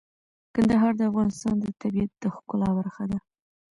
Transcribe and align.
کندهار 0.53 0.93
د 0.97 1.01
افغانستان 1.09 1.55
د 1.59 1.65
طبیعت 1.81 2.11
د 2.17 2.23
ښکلا 2.35 2.69
برخه 2.79 3.03
ده. 3.11 3.17